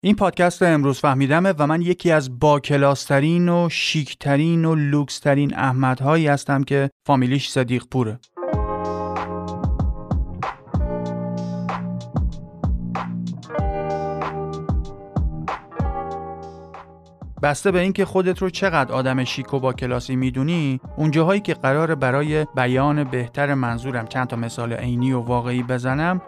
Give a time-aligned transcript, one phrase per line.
[0.00, 6.62] این پادکست امروز فهمیدمه و من یکی از باکلاسترین و شیکترین و لوکسترین احمدهایی هستم
[6.62, 8.20] که فامیلیش صدیق پوره.
[17.42, 21.94] بسته به اینکه خودت رو چقدر آدم شیک و با کلاسی می‌دونی اونجاهایی که قرار
[21.94, 26.22] برای بیان بهتر منظورم چند تا مثال عینی و واقعی بزنم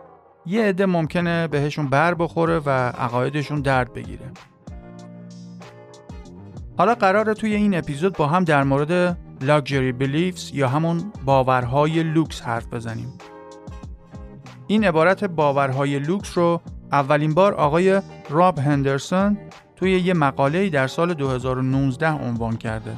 [0.46, 4.26] یه عده ممکنه بهشون بر بخوره و عقایدشون درد بگیره
[6.78, 12.42] حالا قراره توی این اپیزود با هم در مورد Luxury Beliefs یا همون باورهای لوکس
[12.42, 13.12] حرف بزنیم
[14.66, 16.60] این عبارت باورهای لوکس رو
[16.92, 19.38] اولین بار آقای راب هندرسون
[19.76, 22.96] توی یه مقاله در سال 2019 عنوان کرده.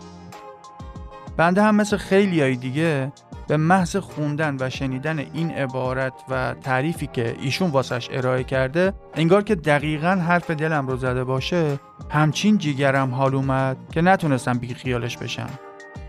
[1.37, 3.12] بنده هم مثل خیلی های دیگه
[3.52, 9.42] به محض خوندن و شنیدن این عبارت و تعریفی که ایشون واسش ارائه کرده انگار
[9.42, 11.78] که دقیقا حرف دلم رو زده باشه
[12.11, 15.50] همچین جیگرم حال اومد که نتونستم بی خیالش بشم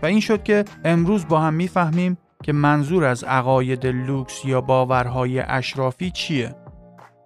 [0.02, 5.40] و این شد که امروز با هم می‌فهمیم که منظور از عقاید لوکس یا باورهای
[5.40, 6.54] اشرافی چیه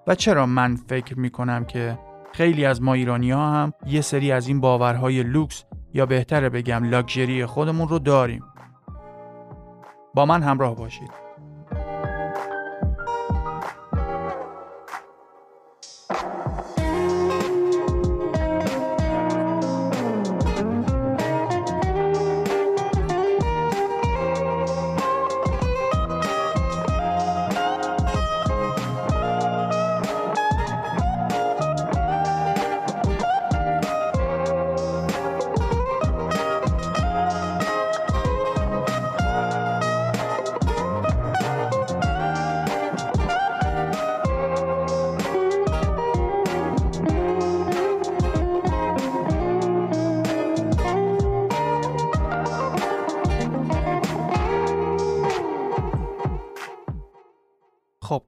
[0.07, 1.99] و چرا من فکر می‌کنم که
[2.33, 6.85] خیلی از ما ایرانی ها هم یه سری از این باورهای لوکس یا بهتره بگم
[6.85, 8.45] لاکچری خودمون رو داریم.
[10.15, 11.28] با من همراه باشید.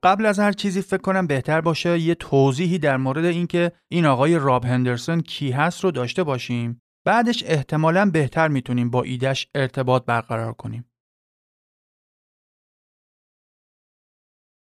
[0.02, 4.38] قبل از هر چیزی فکر کنم بهتر باشه یه توضیحی در مورد اینکه این آقای
[4.38, 6.82] راب هندرسون کی هست رو داشته باشیم.
[7.06, 10.90] بعدش احتمالا بهتر می‌تونیم با ایدش ارتباط برقرار کنیم.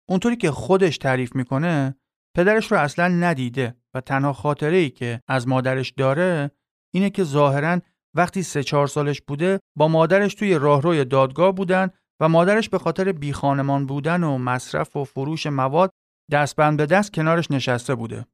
[0.10, 1.96] اونطوری که خودش تعریف می‌کنه
[2.36, 6.52] پدرش رو اصلا ندیده و تنها خاطره ای که از مادرش داره
[6.94, 7.80] اینه که ظاهرا
[8.16, 11.90] وقتی سه چهار سالش بوده با مادرش توی راهروی دادگاه بودن
[12.20, 15.92] و مادرش به خاطر بیخانمان بودن و مصرف و فروش مواد
[16.32, 18.26] دستبند به دست کنارش نشسته بوده.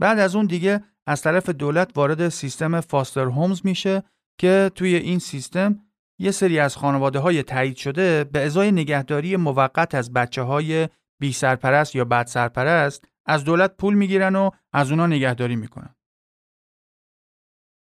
[0.00, 4.02] بعد از اون دیگه از طرف دولت وارد سیستم فاستر هومز میشه
[4.40, 5.88] که توی این سیستم
[6.20, 10.88] یه سری از خانواده های تایید شده به ازای نگهداری موقت از بچه های
[11.20, 15.94] بی سرپرست یا بد سرپرست از دولت پول می‌گیرن و از اونا نگهداری می‌کنن.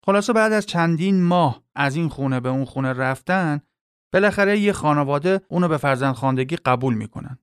[0.09, 3.61] خلاصه بعد از چندین ماه از این خونه به اون خونه رفتن
[4.13, 7.39] بالاخره یه خانواده اونو به فرزند خاندگی قبول می‌کنن.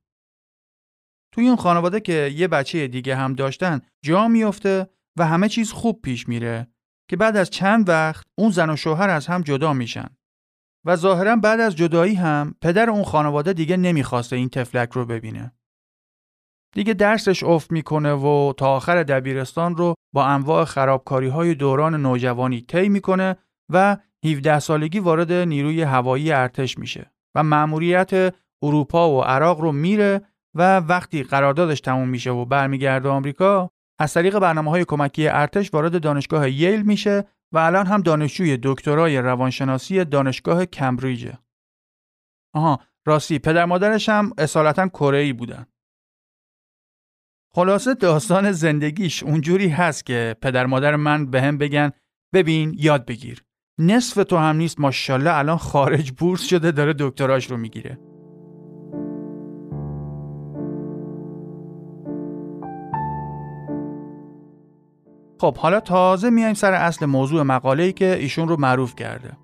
[1.32, 4.88] توی اون خانواده که یه بچه دیگه هم داشتن جا میفته
[5.18, 6.68] و همه چیز خوب پیش میره
[7.10, 10.16] که بعد از چند وقت اون زن و شوهر از هم جدا میشن.
[10.86, 15.52] و ظاهرا بعد از جدایی هم پدر اون خانواده دیگه نمی‌خواسته این تفلک رو ببینه.
[16.74, 22.60] دیگه درسش افت می‌کنه و تا آخر دبیرستان رو با انواع خرابکاری های دوران نوجوانی
[22.60, 23.36] طی می‌کنه
[23.72, 30.20] و 17 سالگی وارد نیروی هوایی ارتش میشه و مأموریت اروپا و عراق رو میره
[30.54, 36.02] و وقتی قراردادش تموم میشه و برمیگرده آمریکا از طریق برنامه های کمکی ارتش وارد
[36.02, 41.38] دانشگاه ییل میشه و الان هم دانشجوی دکترای روانشناسی دانشگاه کمبریجه.
[42.54, 45.66] آها راستی پدر مادرش هم اصالتا کره بودن.
[47.56, 51.90] خلاصه داستان زندگیش اونجوری هست که پدر مادر من به هم بگن
[52.32, 53.44] ببین یاد بگیر.
[53.78, 57.98] نصف تو هم نیست ماشاءالله الان خارج بورس شده داره دکتراش رو می‌گیره.
[65.40, 69.43] خب حالا تازه میایم سر اصل موضوع مقاله‌ای که ایشون رو معروف کرده.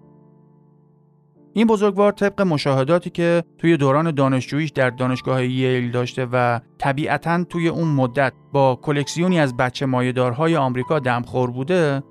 [1.52, 7.68] این بزرگوار طبق مشاهداتی که توی دوران دانشجوییش در دانشگاه ییل داشته و طبیعتا توی
[7.68, 12.02] اون مدت با کلکسیونی از بچه مایدارهای آمریکا دمخور بوده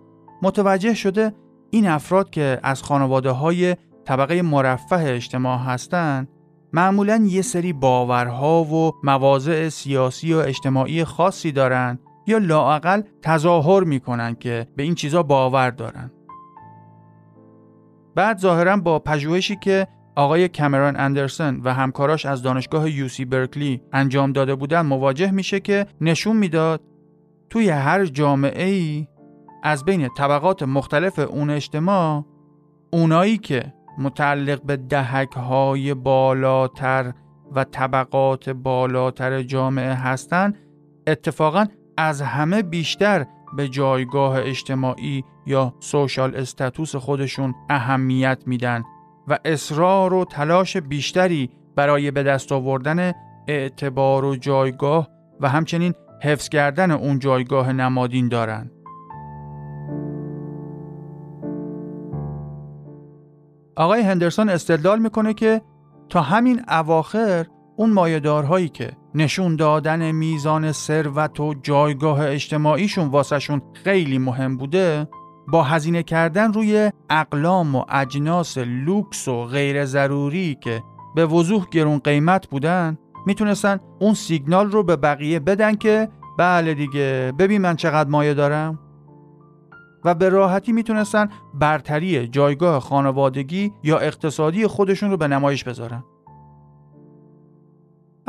[0.41, 1.33] متوجه شده
[1.71, 3.75] این افراد که از خانواده های
[4.05, 6.27] طبقه مرفه اجتماع هستند
[6.73, 14.35] معمولا یه سری باورها و مواضع سیاسی و اجتماعی خاصی دارن یا لاعقل تظاهر می‌کنن
[14.35, 16.11] که به این چیزا باور دارن.
[18.15, 24.31] بعد ظاهرا با پژوهشی که آقای کامران اندرسون و همکاراش از دانشگاه یوسی برکلی انجام
[24.31, 26.81] داده بودن مواجه میشه که نشون می‌داد
[27.49, 29.07] توی هر جامعه ای
[29.63, 32.25] از بین طبقات مختلف اون اجتماع
[32.91, 37.13] اونایی که متعلق به دهک های بالاتر
[37.55, 40.57] و طبقات بالاتر جامعه هستند
[41.07, 41.65] اتفاقا
[41.97, 48.83] از همه بیشتر به جایگاه اجتماعی یا سوشال استاتوس خودشون اهمیت میدن
[49.27, 53.13] و اصرار و تلاش بیشتری برای به دست آوردن
[53.47, 55.07] اعتبار و جایگاه
[55.39, 55.93] و همچنین
[56.23, 58.71] حفظ کردن اون جایگاه نمادین دارن.
[63.75, 65.61] آقای هندرسون استدلال می‌کنه که
[66.09, 67.45] تا همین اواخر
[67.79, 75.07] اون مایدارهایی که نشون دادن میزان ثروت و جایگاه اجتماعیشون واسهشون خیلی مهم بوده
[75.47, 80.83] با هزینه کردن روی اقلام و اجناس لوکس و غیر ضروری که
[81.15, 87.33] به وضوح گرون قیمت بودن می‌تونستن اون سیگنال رو به بقیه بدن که بله دیگه
[87.39, 88.79] ببین من چقدر مایه دارم.
[90.05, 96.03] و به راحتی می‌تونستن برتری جایگاه خانوادگی یا اقتصادی خودشون رو به نمایش بذارن.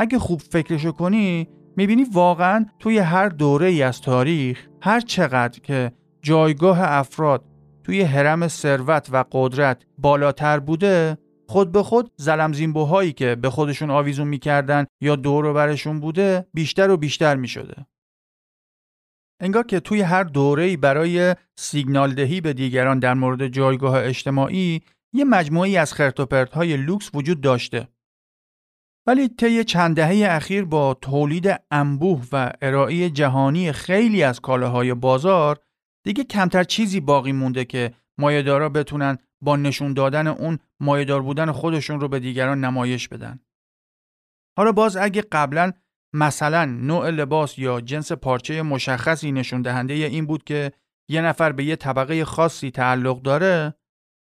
[0.00, 5.92] اگه خوب فکرشو کنی می‌بینی واقعا توی هر دوره ای از تاریخ هر چقدر که
[6.22, 7.44] جایگاه افراد
[7.84, 11.18] توی حرم ثروت و قدرت بالاتر بوده
[11.48, 16.90] خود به خود زلم زیمبوهایی که به خودشون آویزون می‌کردن یا دور برشون بوده بیشتر
[16.90, 17.86] و بیشتر می‌شده.
[19.40, 24.80] انگار که توی هر دوره‌ای برای سیگنال دهی به دیگران در مورد جایگاه اجتماعی
[25.12, 26.20] یه مجموعی از خرت
[26.54, 27.88] های لوکس وجود داشته.
[29.10, 35.58] ولی طی چند دهه اخیر با تولید انبوه و ارائه جهانی خیلی از کالاهای بازار
[36.04, 42.00] دیگه کمتر چیزی باقی مونده که مایهدارا بتونن با نشون دادن اون مایهدار بودن خودشون
[42.00, 43.40] رو به دیگران نمایش بدن.
[44.58, 45.72] حالا باز اگه قبلا
[46.14, 50.72] مثلا نوع لباس یا جنس پارچه مشخصی نشون دهنده این بود که
[51.08, 53.74] یه نفر به یه طبقه خاصی تعلق داره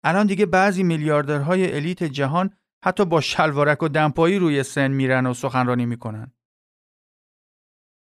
[0.06, 5.33] الان دیگه بعضی میلیاردرهای الیت جهان حتی با شلوارک و دمپایی روی سن میرن و
[5.33, 6.31] سخنرانی می‌کنن.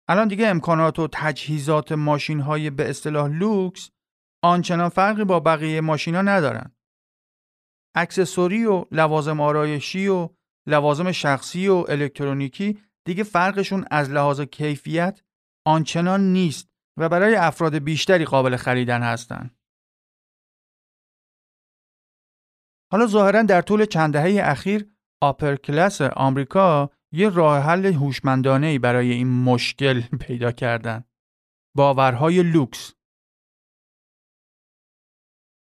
[0.09, 3.91] الان دیگه امکانات و تجهیزات ماشین های به اصطلاح لوکس
[4.45, 6.75] آنچنان فرقی با بقیه ماشینا ندارن.
[7.97, 10.29] اکسسوری و لوازم آرایشی و
[10.67, 15.21] لوازم شخصی و الکترونیکی دیگه فرقشون از لحاظ کیفیت
[15.67, 19.62] آنچنان نیست و برای افراد بیشتری قابل خریدن هستند.
[22.93, 24.87] حالا ظاهرا در طول چند دهه اخیر
[25.23, 31.05] upper class آمریکا یه راه حل هوشمندانه برای این مشکل پیدا کردن.
[31.77, 32.95] باورهای لوکس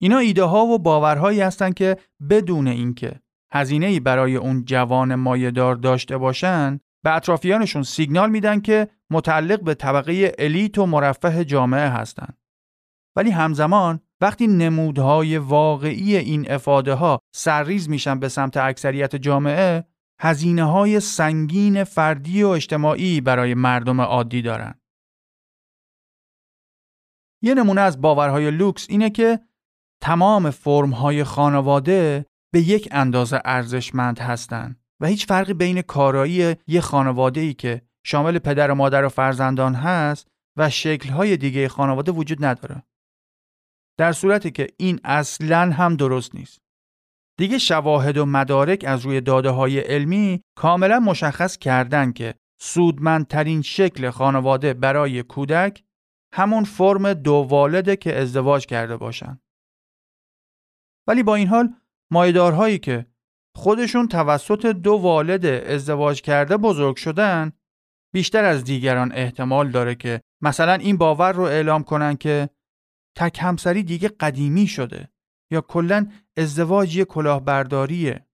[0.02, 1.96] اینا ایده ها و باورهایی هستند که
[2.30, 3.20] بدون اینکه
[3.52, 10.32] هزینه برای اون جوان مایهدار داشته باشن به اطرافیانشون سیگنال میدن که متعلق به طبقه
[10.38, 12.38] الیت و مرفه جامعه هستند.
[13.16, 19.84] ولی همزمان وقتی نمودهای واقعی این افاده ها سرریز میشن به سمت اکثریت جامعه
[20.20, 24.74] هزینه های سنگین فردی و اجتماعی برای مردم عادی دارن.
[27.42, 29.40] یه نمونه از باورهای لوکس اینه که
[30.02, 37.40] تمام فرمهای خانواده به یک اندازه ارزشمند هستند و هیچ فرقی بین کارایی یه خانواده
[37.40, 42.82] ای که شامل پدر و مادر و فرزندان هست و شکلهای دیگه خانواده وجود نداره.
[43.98, 46.58] در صورتی که این اصلا هم درست نیست.
[47.38, 54.10] دیگه شواهد و مدارک از روی داده های علمی کاملا مشخص کردن که سودمندترین شکل
[54.10, 55.82] خانواده برای کودک
[56.34, 59.40] همون فرم دو والده که ازدواج کرده باشن.
[61.06, 61.74] ولی با این حال
[62.10, 63.06] مایدارهایی که
[63.56, 67.52] خودشون توسط دو والد ازدواج کرده بزرگ شدن
[68.14, 72.48] بیشتر از دیگران احتمال داره که مثلا این باور رو اعلام کنن که
[73.16, 75.08] تک همسری دیگه قدیمی شده
[75.50, 76.06] یا کلا
[76.36, 78.26] ازدواج یه کلاهبرداریه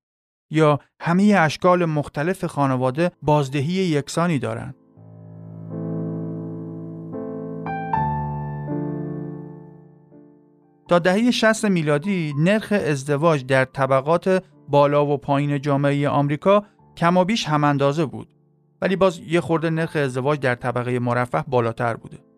[0.50, 4.75] یا همه اشکال مختلف خانواده بازدهی یکسانی دارن.
[10.88, 16.64] تا دهه 60 میلادی نرخ ازدواج در طبقات بالا و پایین جامعه آمریکا
[16.96, 18.28] کم بیش هم اندازه بود
[18.82, 22.29] ولی باز یه خورده نرخ ازدواج در طبقه مرفه بالاتر بوده.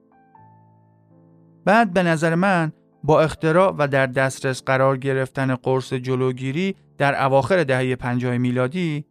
[1.64, 2.72] بعد به نظر من
[3.04, 9.04] با اختراع و در دسترس قرار گرفتن قرص جلوگیری در اواخر دهه 50 میلادی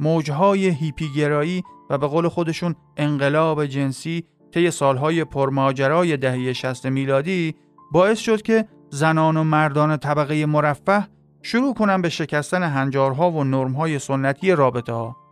[0.00, 7.54] موجهای هیپیگرایی و به قول خودشون انقلاب جنسی طی سالهای پرماجرای دهه 60 میلادی
[7.92, 11.06] باعث شد که زنان و مردان طبقه مرفه
[11.42, 15.23] شروع کنن به شکستن هنجارها و نرمهای سنتی رابطه ها.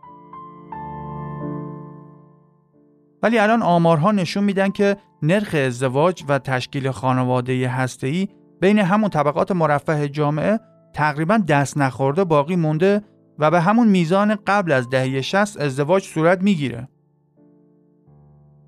[3.23, 8.27] ولی الان آمارها نشون میدن که نرخ ازدواج و تشکیل خانواده هسته‌ای
[8.61, 10.59] بین همون طبقات مرفه جامعه
[10.93, 13.01] تقریبا دست نخورده باقی مونده
[13.39, 16.87] و به همون میزان قبل از دهه 60 ازدواج صورت می‌گیره.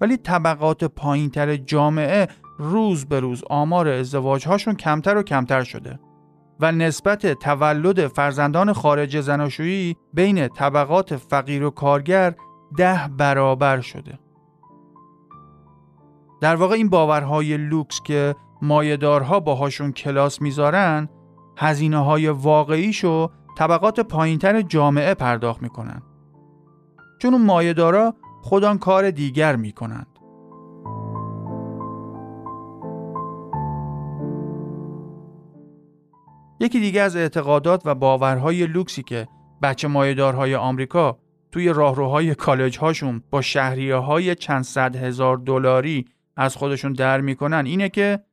[0.02, 6.00] ولی طبقات پایینتر جامعه روز به روز آمار ازدواج هاشون کمتر و کمتر شده
[6.60, 12.36] و نسبت تولد فرزندان خارج زناشویی بین طبقات فقیر و کارگر
[12.78, 14.20] ده برابر شده.
[16.46, 21.10] در واقع این باورهای لوکس که مایدارها باهاشون کلاس می‌ذارن
[21.58, 26.02] هزینه های واقعیشو طبقات پایینتر جامعه پرداخت می‌کنن.
[27.22, 30.08] چون اون مایدارا خودان کار دیگر می‌کنند.
[36.60, 39.28] یکی دیگه از اعتقادات و باورهای لوکسی که
[39.62, 41.18] بچه مایدارهای آمریکا
[41.52, 47.66] توی راهروهای کالج هاشون با شهریه های چند صد هزار دلاری از خودشون در می‌کنن
[47.66, 48.24] اینه که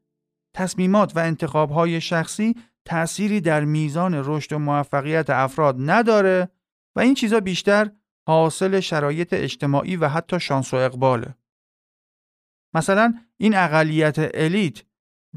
[0.54, 2.54] تصمیمات و انتخاب های شخصی
[2.85, 6.49] تأثیری در میزان رشد و موفقیت افراد نداره
[6.97, 7.90] و این چیزا بیشتر
[8.26, 11.35] حاصل شرایط اجتماعی و حتی شانس و اقباله.
[12.75, 14.82] مثلا این اقلیت الیت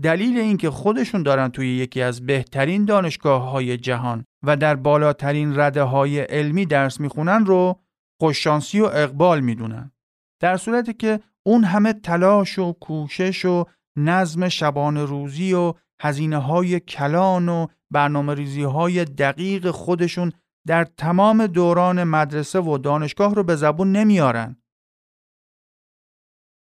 [0.04, 5.84] دلیل اینکه خودشون دارن توی یکی از بهترین دانشگاه های جهان و در بالاترین رده
[5.84, 7.80] های علمی درس می‌خونن رو
[8.20, 9.92] خوششانسی و اقبال می‌دونن.
[10.40, 13.66] در صورتی که اون همه تلاش و کوشش و
[13.98, 20.32] نظم شبان روزی و هزینه های کلان و برنامه ریزی های دقیق خودشون
[20.68, 24.62] در تمام دوران مدرسه و دانشگاه رو به زبون نمیارن.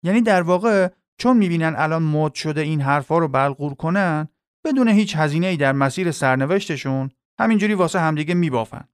[0.03, 4.27] یعنی در واقع چون می‌بینن الان مد شده این حرفا رو بلغور کنن
[4.65, 8.87] بدون هیچ هزینه ای در مسیر سرنوشتشون همینجوری واسه همدیگه میبافن.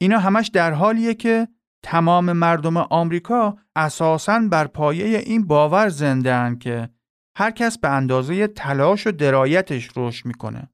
[0.00, 1.48] اینا همش در حالیه که
[1.82, 6.90] تمام مردم آمریکا اساساً بر پایه این باور زنده که
[7.36, 10.70] هر کس به اندازه تلاش و درایتش رشد می‌کنه.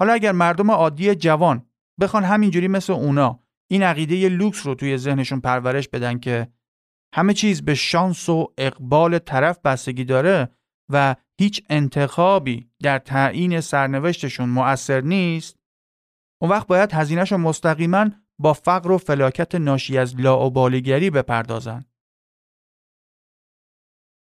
[0.00, 1.66] حالا اگر مردم عادی جوان
[2.00, 6.52] بخوان همینجوری مثل اونا این عقیده لوکس رو توی ذهنشون پرورش بدن که
[7.14, 10.48] همه چیز به شانس و اقبال طرف بستگی داره
[10.88, 15.57] و هیچ انتخابی در تعیین سرنوشتشون مؤثر نیست
[16.42, 21.84] اون وقت باید هزینهش رو مستقیما با فقر و فلاکت ناشی از لاعبالیگری بپردازن.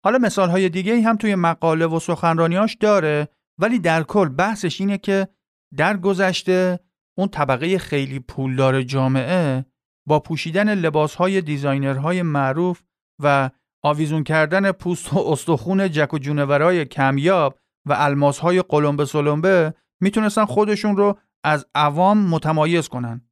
[0.05, 4.99] حالا مثال های دیگه هم توی مقاله و سخنرانیاش داره ولی در کل بحثش اینه
[4.99, 5.29] که
[5.77, 6.81] در گذشته
[7.19, 9.65] اون طبقه خیلی پولدار جامعه
[10.07, 12.83] با پوشیدن لباس های دیزاینرهای معروف
[13.23, 13.51] و
[13.83, 20.45] آویزون کردن پوست و استخون جک و جونورای کمیاب و الماس های قلمبه سلمبه می‌تونستن
[20.45, 23.31] خودشون رو از عوام متمایز کنن.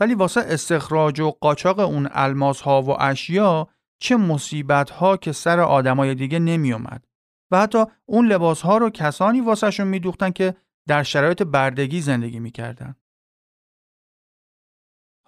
[0.00, 5.60] ولی واسه استخراج و قاچاق اون الماس ها و اشیا چه مصیبت ها که سر
[5.60, 7.04] آدمای دیگه نمی اومد.
[7.50, 10.54] و حتی اون لباس ها رو کسانی واسهشون میدوختن که
[10.88, 12.96] در شرایط بردگی زندگی می‌کردن.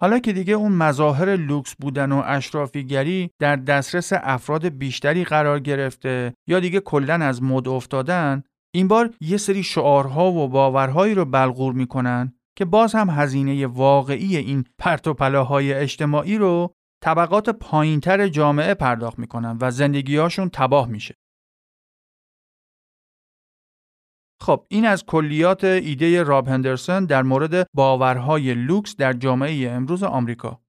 [0.01, 6.33] حالا که دیگه اون مظاهر لوکس بودن و اشرافیگری در دسترس افراد بیشتری قرار گرفته
[6.47, 11.73] یا دیگه کلا از مد افتادن این بار یه سری شعارها و باورهایی رو بلغور
[11.73, 18.73] می‌کنن که باز هم هزینه واقعی این پرت و پلاهای اجتماعی رو طبقات پایینتر جامعه
[18.73, 21.15] پرداخت می‌کنن و زندگیهاشون تباه میشه.
[24.41, 30.61] خب این از کلیات ایده راب هندرسون در مورد باورهای لوکس در جامعه امروز آمریکا.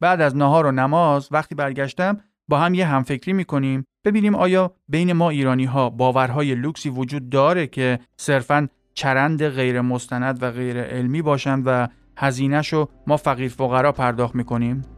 [0.00, 5.12] بعد از نهار و نماز وقتی برگشتم با هم یه همفکری می‌کنیم ببینیم آیا بین
[5.12, 11.22] ما ایرانی ها باورهای لوکسی وجود داره که صرفا چرند غیر مستند و غیر علمی
[11.22, 14.97] باشند و هزینهشو ما فقیر فقرا پرداخت می‌کنیم؟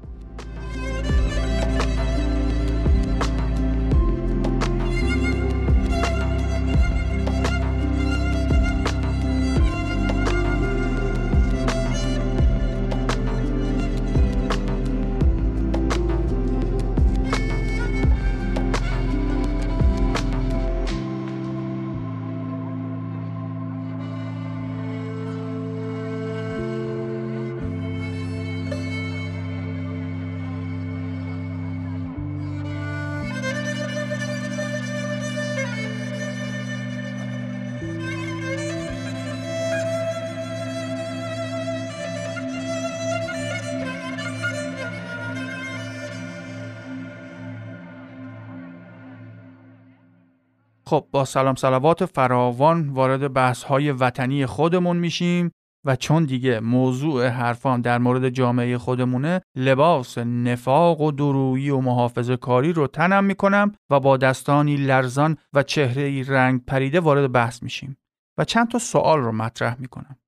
[50.91, 55.51] خب با سلام سلوات فراوان وارد بحث های وطنی خودمون میشیم
[55.87, 62.37] و چون دیگه موضوع حرفان در مورد جامعه خودمونه لباس نفاق و درویی و محافظه
[62.37, 67.97] کاری رو تنم می‌کنم و با دستانی لرزان و چهره رنگ پریده وارد بحث میشیم
[68.39, 70.19] و چند تا سوال رو مطرح می‌کنم.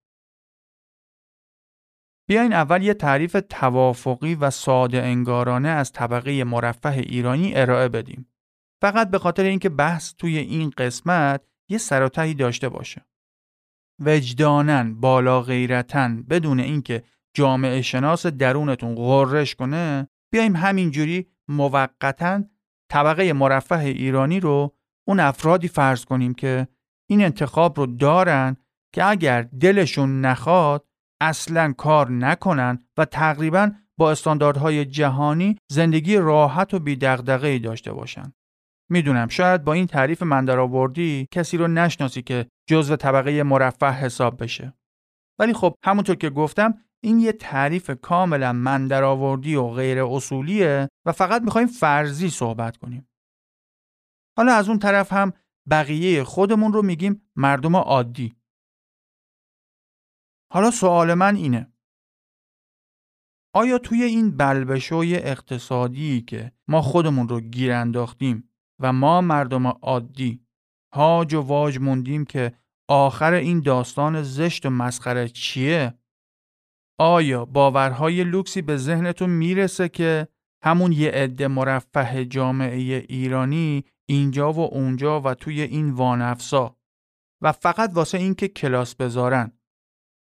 [2.29, 8.32] بیاین اول یه تعریف توافقی و ساده انگارانه از طبقه مرفه ایرانی ارائه بدیم.
[8.83, 12.07] فقط به خاطر اینکه بحث توی این قسمت یه سر
[12.39, 13.07] داشته باشه.
[13.99, 17.03] وجدانن بالا غیرتن بدون اینکه
[17.35, 22.43] جامعه شناس درونتون غرش کنه بیایم همینجوری موقتا
[22.91, 24.75] طبقه مرفه ایرانی رو
[25.09, 26.69] اون افرادی فرض کنیم که
[27.11, 28.57] این انتخاب رو دارن
[28.95, 30.87] که اگر دلشون نخواد
[31.21, 38.33] اصلا کار نکنن و تقریبا با استانداردهای جهانی زندگی راحت و بیدغدغه‌ای داشته باشن.
[38.93, 44.43] می‌دونم شاید با این تعریف من آوردی کسی رو نشناسی که جزو طبقه مرفه حساب
[44.43, 44.75] بشه.
[45.39, 51.13] ولی خب همونطور که گفتم این یه تعریف کاملا من آوردی و غیر اصولیه و
[51.13, 53.09] فقط می‌خوایم فرضی صحبت کنیم.
[54.37, 55.33] حالا از اون طرف هم
[55.71, 58.37] بقیه خودمون رو میگیم مردم عادی.
[60.53, 61.73] حالا سوال من اینه.
[63.55, 70.47] آیا توی این بلبشوی اقتصادی که ما خودمون رو گیر انداختیم و ما مردم عادی
[70.95, 72.53] هاج و واج موندیم که
[72.89, 75.95] آخر این داستان زشت و مسخره چیه؟
[77.01, 80.29] آیا باورهای لوکسی به ذهنتون می‌رسه که
[80.65, 86.77] همون یه عده مرفه جامعه ایرانی اینجا و اونجا و توی این وانفسا
[87.43, 89.53] و فقط واسه اینکه کلاس بذارن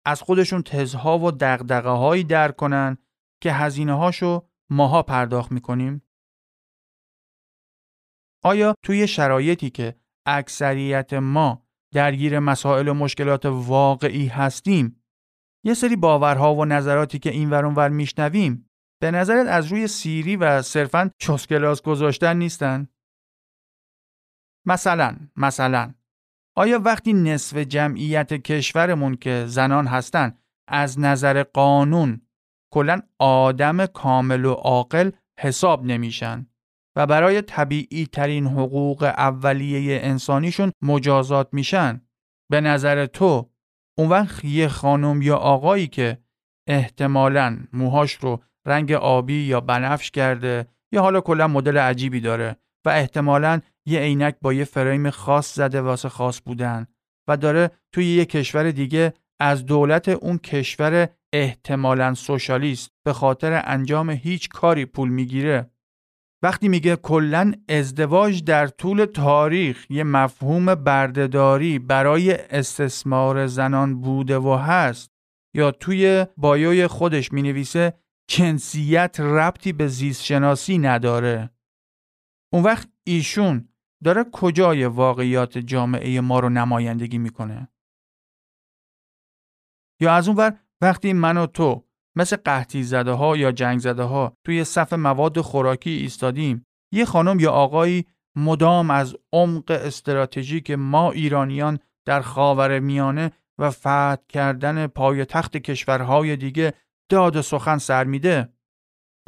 [0.07, 2.99] از خودشون تزها و دقدقه هایی در کنن
[3.43, 6.03] که هزینه هاشو ماها پرداخت می‌کنیم؟
[8.47, 9.95] آیا توی شرایطی که
[10.27, 15.03] اکثریت ما درگیر مسائل و مشکلات واقعی هستیم
[15.65, 18.71] یه سری باورها و نظراتی که این ور میشنویم
[19.03, 22.89] به نظرت از روی سیری و صرفا چسکلاس گذاشتن نیستن؟
[24.67, 25.95] مثلا مثلا
[26.57, 32.27] آیا وقتی نصف جمعیت کشورمون که زنان هستن از نظر قانون
[32.73, 36.47] کلا آدم کامل و عاقل حساب نمیشن
[36.97, 42.01] و برای طبیعی ترین حقوق اولیه انسانیشون مجازات میشن.
[42.51, 43.51] به نظر تو
[43.99, 46.19] اون وقت یه خانم یا آقایی که
[46.69, 52.89] احتمالا موهاش رو رنگ آبی یا بنفش کرده یا حالا کلا مدل عجیبی داره و
[52.89, 56.87] احتمالا یه عینک با یه فریم خاص زده واسه خاص بودن
[57.29, 64.11] و داره توی یه کشور دیگه از دولت اون کشور احتمالا سوشالیست به خاطر انجام
[64.11, 65.71] هیچ کاری پول می‌گیره.
[66.47, 74.55] وقتی میگه کلا ازدواج در طول تاریخ یه مفهوم بردهداری برای استثمار زنان بوده و
[74.55, 75.11] هست
[75.55, 77.99] یا توی بایوی خودش می‌نویسه
[78.31, 81.51] جنسیت ربطی به زیست شناسی نداره.
[82.53, 83.69] اون وقت ایشون
[84.05, 87.69] داره کجای واقعیات جامعه ما رو نمایندگی می‌کنه؟
[90.01, 94.03] یا از اون ور وقتی من و تو مثل قحطی زده ها یا جنگ زده
[94.03, 96.67] ها توی صف مواد خوراکی ایستادیم.
[96.93, 104.17] یه خانم یا آقایی مدام از عمق استراتژیک ما ایرانیان در خاور میانه و فتح
[104.29, 106.73] کردن پای تخت کشورهای دیگه
[107.11, 108.53] داد و سخن سر میده.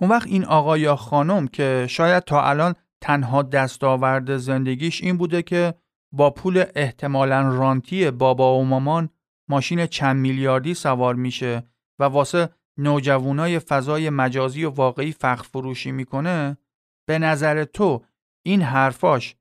[0.01, 5.42] اون وقت این آقا یا خانم که شاید تا الان تنها دستاورد زندگیش این بوده
[5.42, 5.74] که
[6.12, 9.09] با پول احتمالا رانتی بابا و مامان
[9.48, 11.62] ماشین چند میلیاردی سوار میشه
[11.98, 16.58] و واسه نوجوانای فضای مجازی و واقعی فخر فروشی می‌کنه
[17.08, 18.04] به نظر تو
[18.46, 19.36] این حرفاش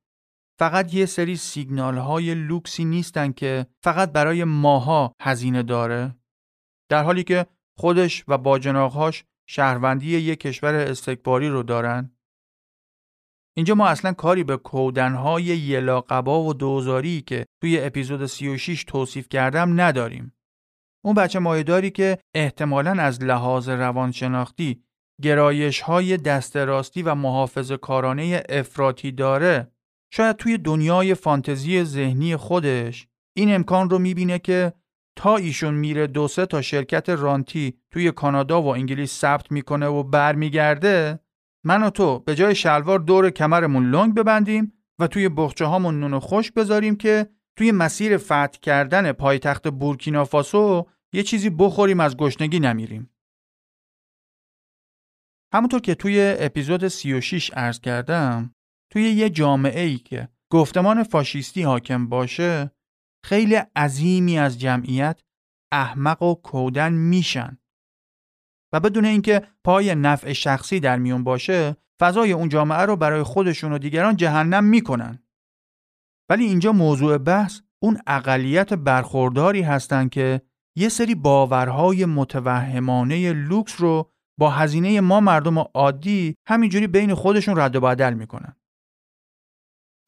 [0.59, 6.15] فقط یه سری سیگنال های لوکسی نیستن که فقط برای ماها هزینه داره؟
[6.89, 7.45] در حالی که
[7.77, 12.11] خودش و باجناقهاش شهروندی یک کشور استکباری رو دارن؟
[13.57, 19.81] اینجا ما اصلا کاری به کودنهای یلاقبا و دوزاری که توی اپیزود 36 توصیف کردم
[19.81, 20.36] نداریم.
[21.07, 24.83] اون بچه مایداری که احتمالا از لحاظ روانشناختی
[25.21, 26.55] گرایش های دست
[27.03, 29.71] و محافظ کارانه افراطی داره
[30.13, 34.73] شاید توی دنیای فانتزی ذهنی خودش این امکان رو می‌بینه که
[35.17, 40.03] تا ایشون میره دو سه تا شرکت رانتی توی کانادا و انگلیس ثبت می‌کنه و
[40.03, 41.19] برمیگرده
[41.65, 46.19] من و تو به جای شلوار دور کمرمون لنگ ببندیم و توی بخچه هامون نون
[46.19, 53.09] خوش بذاریم که توی مسیر فتح کردن پایتخت بورکینافاسو یه چیزی بخوریم از گشنگی نمیریم.
[55.53, 58.55] همونطور که توی اپیزود 36 عرض کردم
[58.91, 62.71] توی یه جامعه ای که گفتمان فاشیستی حاکم باشه
[63.25, 65.21] خیلی عظیمی از جمعیت
[65.71, 67.57] احمق و کودن میشن
[68.73, 73.73] و بدون اینکه پای نفع شخصی در میون باشه فضای اون جامعه رو برای خودشون
[73.73, 75.23] و دیگران جهنم می‌کنن
[76.29, 80.41] ولی اینجا موضوع بحث اون اقلیت برخورداری هستند که
[80.77, 87.75] یه سری باورهای متوهمانه لوکس رو با هزینه ما مردم عادی همینجوری بین خودشون رد
[87.75, 88.55] و بدل می‌کنن.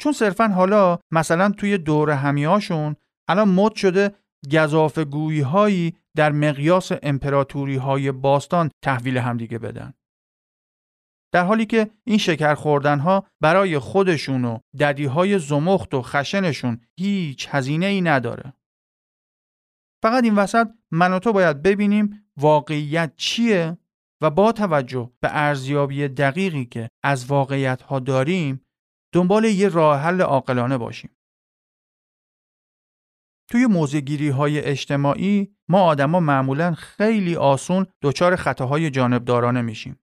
[0.01, 2.95] چون صرفا حالا مثلا توی دور همیاشون
[3.29, 4.15] الان مد شده
[4.53, 4.97] گذاف
[5.45, 9.93] هایی در مقیاس امپراتوری های باستان تحویل همدیگه بدن.
[11.34, 16.82] در حالی که این شکر خوردن ها برای خودشون و ددی های زمخت و خشنشون
[16.99, 18.53] هیچ هزینه ای نداره.
[20.01, 23.77] فقط این وسط من و تو باید ببینیم واقعیت چیه
[24.21, 28.65] و با توجه به ارزیابی دقیقی که از واقعیت ها داریم
[29.13, 31.12] دنبال یه راه حل عاقلانه باشیم.
[33.49, 39.99] توی موزگیری های اجتماعی ما آدما معمولا خیلی آسون دچار خطاهای جانبدارانه میشیم.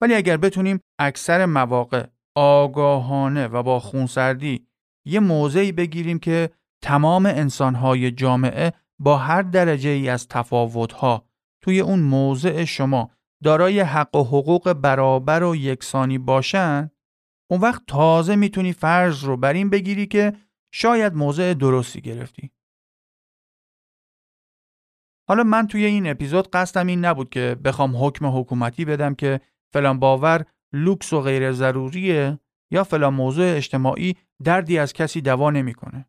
[0.00, 4.66] ولی اگر بتونیم اکثر مواقع آگاهانه و با خونسردی
[5.06, 6.50] یه موضعی بگیریم که
[6.82, 11.28] تمام انسانهای جامعه با هر درجه ای از تفاوتها
[11.60, 13.10] توی اون موضع شما
[13.44, 16.90] دارای حق و حقوق برابر و یکسانی باشن
[17.50, 20.32] اون وقت تازه می‌تونی فرض رو بر این بگیری که
[20.72, 22.50] شاید موضع درستی گرفتی.
[25.28, 29.40] حالا من توی این اپیزود قصدم این نبود که بخوام حکم حکومتی بدم که
[29.72, 32.38] فلان باور لوکس و غیر ضروریه
[32.70, 36.08] یا فلان موضوع اجتماعی دردی از کسی دوا نمی‌کنه.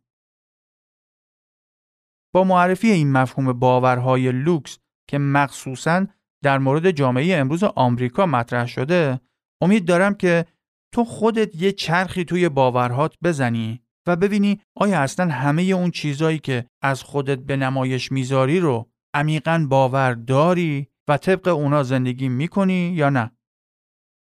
[2.34, 4.78] با معرفی این مفهوم باورهای لوکس
[5.10, 6.06] که مخصوصاً
[6.44, 9.20] در مورد جامعه امروز آمریکا مطرح شده
[9.62, 10.46] امید دارم که
[10.94, 16.66] تو خودت یه چرخی توی باورهات بزنی و ببینی آیا اصلا همه اون چیزایی که
[16.82, 23.10] از خودت به نمایش می‌ذاری رو عمیقا باور داری و طبق اونا زندگی می‌کنی یا
[23.10, 23.30] نه؟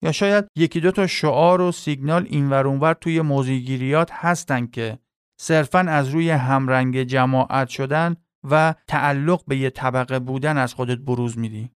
[0.03, 4.99] یا شاید یکی دو تا شعار و سیگنال اینور اونور توی موزیگیریات هستن که
[5.41, 8.17] صرفا از روی همرنگ جماعت شدن
[8.51, 11.71] و تعلق به یه طبقه بودن از خودت بروز میدی.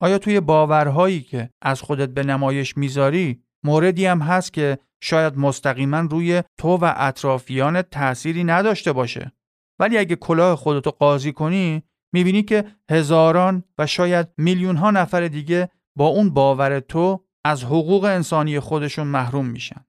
[0.00, 6.00] آیا توی باورهایی که از خودت به نمایش می‌ذاری موردی هم هست که شاید مستقیما
[6.00, 9.32] روی تو و اطرافیان تأثیری نداشته باشه
[9.78, 11.82] ولی اگه کلاه خودتو قاضی کنی
[12.12, 18.04] می‌بینی که هزاران و شاید میلیون ها نفر دیگه با اون باور تو از حقوق
[18.04, 19.85] انسانی خودشون محروم میشن.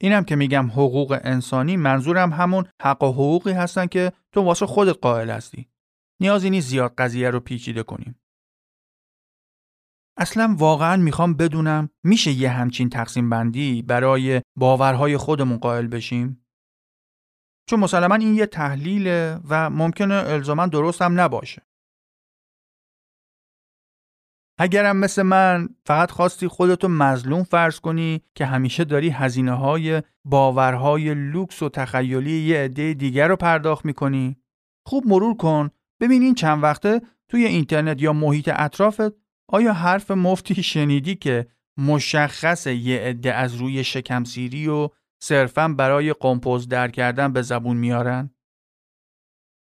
[0.00, 4.98] اینم که میگم حقوق انسانی منظورم همون حق و حقوقی هستن که تو واسه خودت
[5.02, 5.68] قائل هستی.
[6.20, 8.20] نیازی نیست زیاد قضیه رو پیچیده کنیم.
[10.16, 16.46] اصلا واقعا می‌خوام بدونم میشه یه همچین تقسیم بندی برای باورهای خودمون قائل بشیم؟
[17.68, 21.67] چون مسلما این یه تحلیله و ممکنه الزاما درست هم نباشه.
[24.60, 31.14] اگرم مثل من فقط خواستی خودتو مظلوم فرض کنی که همیشه داری هزینه های باورهای
[31.14, 34.36] لوکس و تخیلی یه عده دیگر رو پرداخت می‌کنی
[34.86, 39.12] خوب مرور کن ببین این چند وقته توی اینترنت یا محیط اطرافت
[39.48, 41.46] آیا حرف مفتی شنیدی که
[41.78, 44.88] مشخص یه عده از روی شکمسیری و
[45.22, 48.30] صرفا برای قمپوز در کردن به زبون میارن؟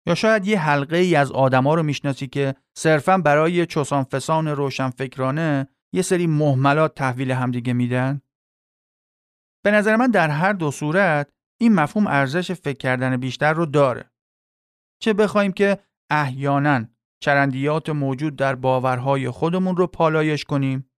[0.06, 5.68] یا شاید یه حلقه ای از آدما رو می‌شناسی که صرفا برای چوسان فسان روشنفکرانه
[5.94, 8.22] یه سری محملات تحویل همدیگه میدن؟
[9.64, 14.12] به نظر من در هر دو صورت این مفهوم ارزش فکر کردن بیشتر رو داره.
[15.02, 15.78] چه بخوایم که
[16.10, 16.86] احیانا
[17.24, 20.92] چرندیات موجود در باورهای خودمون رو پالایش کنیم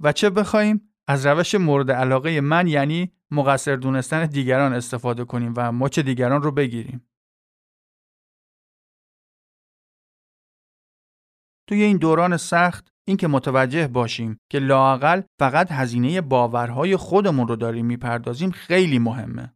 [0.00, 5.72] و چه بخوایم از روش مورد علاقه من یعنی مقصر دونستن دیگران استفاده کنیم و
[5.72, 7.08] مچ دیگران رو بگیریم.
[11.66, 17.86] توی این دوران سخت اینکه متوجه باشیم که لاقل فقط هزینه باورهای خودمون رو داریم
[17.86, 19.54] می‌پردازیم خیلی مهمه.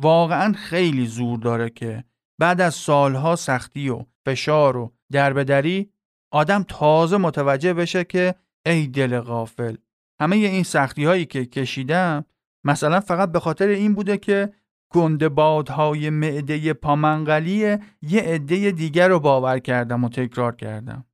[0.00, 2.04] واقعا خیلی زور داره که
[2.40, 5.92] بعد از سالها سختی و فشار و دربدری
[6.32, 8.34] آدم تازه متوجه بشه که
[8.66, 9.76] ای دل غافل
[10.20, 12.24] همه این سختی هایی که کشیدم
[12.64, 14.52] مثلا فقط به خاطر این بوده که
[14.92, 21.04] گندبادهای معده پامنقلی یه عده دیگر رو باور کردم و تکرار کردم.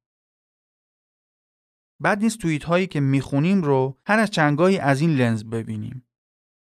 [2.00, 6.04] بعد نیست توییت هایی که می‌خونیم رو هر از چنگاهی از این لنز ببینیم.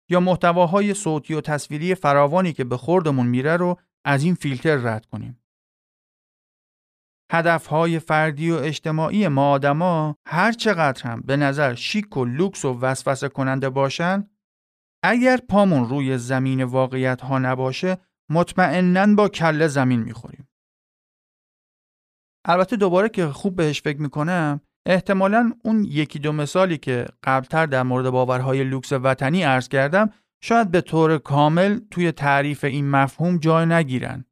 [0.10, 5.06] یا محتواهای صوتی و تصویری فراوانی که به خوردمون میره رو از این فیلتر رد
[5.06, 5.44] کنیم.
[7.32, 12.80] هدفهای فردی و اجتماعی ما آدما هر چقدر هم به نظر شیک و لوکس و
[12.80, 14.30] وسوسه کننده باشن
[15.04, 17.98] اگر پامون روی زمین واقعیت ها نباشه
[18.32, 20.50] مطمئنا با کله زمین می‌خوریم.
[22.46, 27.84] البته دوباره که خوب بهش فکر می‌کنم احتمالا اون یکی دو مثالی که قبلتر در
[27.84, 30.10] مورد باورهای لوکس وطنی عرض کردم
[30.44, 34.26] شاید به طور کامل توی تعریف این مفهوم جای نگیرن.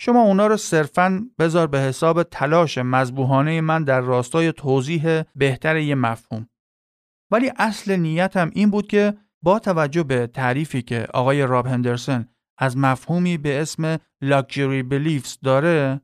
[0.00, 5.94] شما اونا رو صرفاً بذار به حساب تلاش مذبوحانه من در راستای توضیح بهتر یه
[5.94, 6.48] مفهوم.
[7.32, 12.76] ولی اصل نیتم این بود که با توجه به تعریفی که آقای راب هندرسون از
[12.76, 16.00] مفهومی به اسم Luxury Beliefs داره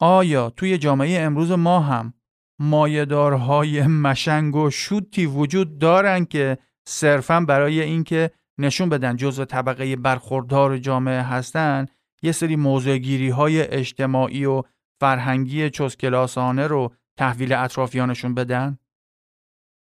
[0.00, 2.14] آیا توی جامعه امروز ما هم
[2.60, 6.58] مایدارهای مشنگ و شوتی وجود دارن که
[6.88, 11.86] صرفا برای اینکه نشون بدن جزو طبقه برخوردار جامعه هستن
[12.22, 14.62] یه سری موضوعگیری های اجتماعی و
[15.00, 18.78] فرهنگی چسکلاسانه رو تحویل اطرافیانشون بدن؟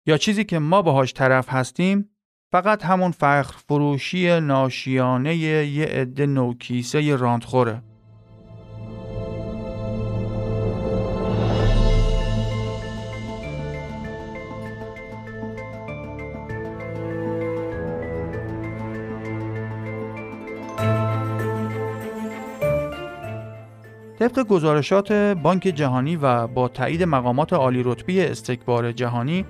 [0.07, 2.09] یا چیزی که ما باهاش طرف هستیم
[2.51, 7.81] فقط همون فخر فروشی ناشیانه یه عده نوکیسه راندخوره.
[24.19, 29.45] طبق گزارشات بانک جهانی و با تایید مقامات عالی رتبی استکبار جهانی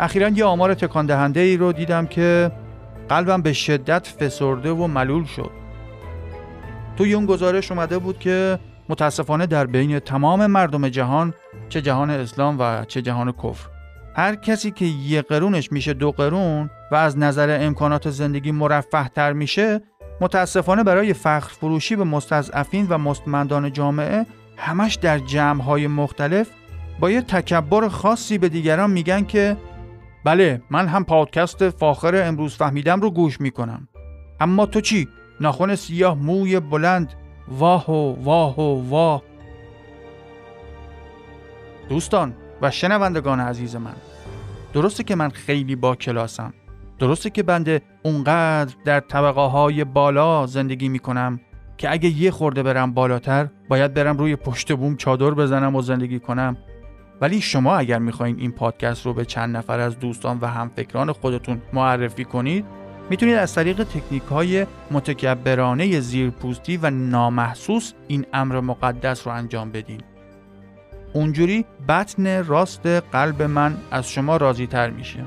[0.00, 2.52] اخیرا یه آمار تکان دهنده ای رو دیدم که
[3.08, 5.50] قلبم به شدت فسرده و ملول شد.
[6.96, 11.34] توی اون گزارش اومده بود که متاسفانه در بین تمام مردم جهان
[11.68, 13.68] چه جهان اسلام و چه جهان کفر
[14.16, 19.32] هر کسی که یه قرونش میشه دو قرون و از نظر امکانات زندگی مرفه تر
[19.32, 19.80] میشه
[20.20, 24.26] متاسفانه برای فخر فروشی به مستضعفین و مستمندان جامعه
[24.56, 26.48] همش در جمعهای مختلف
[27.00, 29.56] با یه تکبر خاصی به دیگران میگن که
[30.24, 33.88] بله من هم پادکست فاخر امروز فهمیدم رو گوش می‌کنم.
[34.40, 35.08] اما تو چی؟
[35.40, 37.12] ناخن سیاه موی بلند.
[37.48, 39.22] واه و واه و واه.
[41.88, 43.94] دوستان و شنوندگان عزیز من
[44.72, 46.54] درسته که من خیلی با کلاسم.
[46.98, 51.40] درسته که بنده اونقدر در طبقه های بالا زندگی می‌کنم
[51.78, 56.18] که اگه یه خورده برم بالاتر باید برم روی پشت بوم چادر بزنم و زندگی
[56.18, 56.56] کنم.
[57.22, 61.62] ولی شما اگر می‌خواین این پادکست رو به چند نفر از دوستان و همفکران خودتون
[61.72, 62.64] معرفی کنید
[63.10, 70.00] می‌تونید از طریق تکنیک های متکبرانه زیرپوستی و نامحسوس این امر مقدس رو انجام بدین.
[71.12, 75.24] اونجوری بطن راست قلب من از شما راضی تر میشه.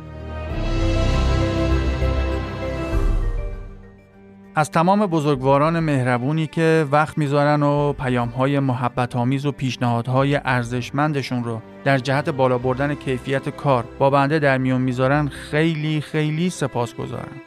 [4.58, 11.62] از تمام بزرگواران مهربونی که وقت می‌ذارن و پیامهای محبت آمیز و پیشنهادهای ارزشمندشون رو
[11.84, 17.42] در جهت بالا بردن کیفیت کار با بنده در میون می‌ذارن خیلی خیلی سپاس گذارم.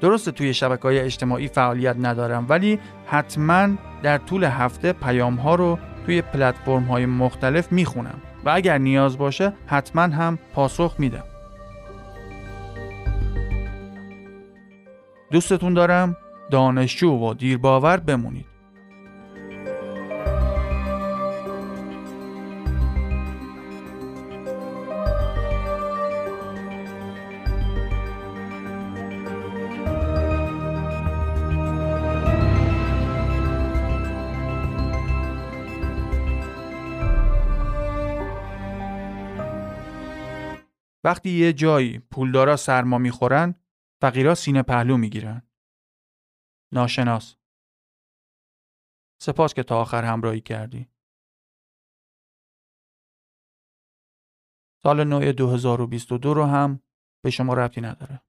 [0.00, 3.68] درسته توی شبکه های اجتماعی فعالیت ندارم ولی حتما
[4.02, 9.52] در طول هفته پیام ها رو توی پلتفرم های مختلف می‌خونم و اگر نیاز باشه
[9.66, 11.31] حتما هم پاسخ میدم.
[15.32, 16.16] دوستتون دارم.
[16.50, 18.46] دانشجو و دیرباور بمونید.
[41.04, 43.54] وقتی یه جایی پولدارا سرما می‌خورن
[44.02, 45.42] فقیرا سینه پهلو می‌گیرن.
[46.72, 47.36] ناشناس
[49.22, 50.88] سپاس که تا آخر همراهی کردی.
[54.82, 56.82] سال نو 2022 رو هم
[57.24, 58.20] به شما ربطی نداره.